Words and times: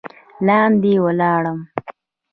لاندې 0.47 0.93
ولاړم. 1.05 1.59